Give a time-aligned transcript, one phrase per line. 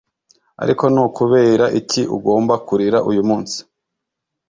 [0.63, 3.57] ariko ni ukubera iki ugomba kurira uyu munsi